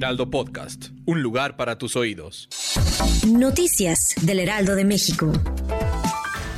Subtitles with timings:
[0.00, 2.48] Heraldo Podcast, un lugar para tus oídos.
[3.28, 5.30] Noticias del Heraldo de México.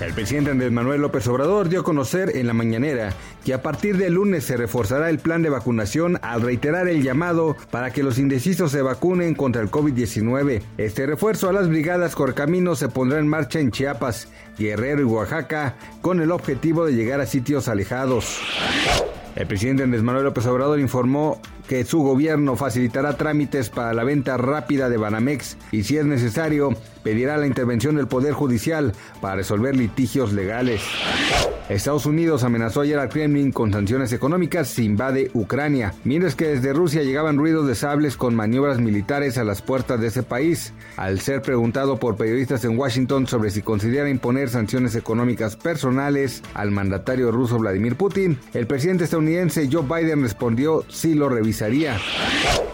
[0.00, 3.12] El presidente Andrés Manuel López Obrador dio a conocer en la mañanera
[3.44, 7.56] que a partir del lunes se reforzará el plan de vacunación al reiterar el llamado
[7.72, 10.62] para que los indecisos se vacunen contra el COVID-19.
[10.78, 15.74] Este refuerzo a las brigadas Corcaminos se pondrá en marcha en Chiapas, Guerrero y Oaxaca
[16.00, 18.38] con el objetivo de llegar a sitios alejados.
[19.34, 24.36] El presidente Andrés Manuel López Obrador informó que su gobierno facilitará trámites para la venta
[24.36, 26.70] rápida de Banamex y si es necesario
[27.02, 30.82] pedirá la intervención del Poder Judicial para resolver litigios legales.
[31.68, 36.72] Estados Unidos amenazó ayer al Kremlin con sanciones económicas si invade Ucrania, mientras que desde
[36.72, 40.72] Rusia llegaban ruidos de sables con maniobras militares a las puertas de ese país.
[40.96, 46.72] Al ser preguntado por periodistas en Washington sobre si considera imponer sanciones económicas personales al
[46.72, 51.28] mandatario ruso Vladimir Putin, el presidente estadounidense Joe Biden respondió sí lo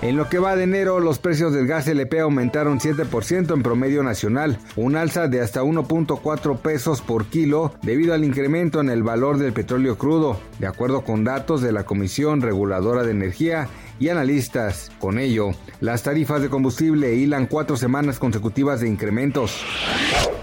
[0.01, 4.03] En lo que va de enero, los precios del gas LP aumentaron 7% en promedio
[4.03, 9.39] nacional, un alza de hasta 1.4 pesos por kilo debido al incremento en el valor
[9.39, 13.69] del petróleo crudo, de acuerdo con datos de la Comisión Reguladora de Energía
[13.99, 14.91] y analistas.
[14.99, 19.63] Con ello, las tarifas de combustible hilan cuatro semanas consecutivas de incrementos.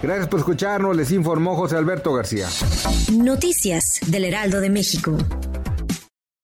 [0.02, 2.48] Gracias por escucharnos, les informó José Alberto García.
[3.14, 5.18] Noticias del Heraldo de México.